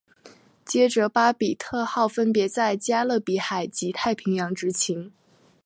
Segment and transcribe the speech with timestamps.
[0.65, 5.11] 接着巴比特号分别在加勒比海及太平洋执勤。